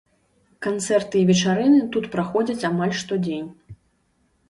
[0.65, 3.49] Канцэрты і вечарыны тут праходзяць амаль штодзень.